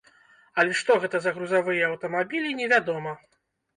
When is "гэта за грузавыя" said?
1.03-1.83